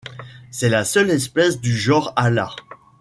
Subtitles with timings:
[0.49, 2.55] C'est la seule espèce du genre Halla.